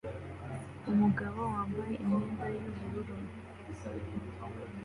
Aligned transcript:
Umugabo 0.91 1.39
wambaye 1.53 1.93
imyenda 2.03 2.45
yubururu 2.55 3.15